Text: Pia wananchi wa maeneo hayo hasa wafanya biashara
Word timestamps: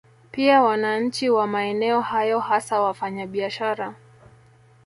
Pia 0.31 0.61
wananchi 0.61 1.29
wa 1.29 1.47
maeneo 1.47 2.01
hayo 2.01 2.39
hasa 2.39 2.81
wafanya 2.81 3.27
biashara 3.27 3.95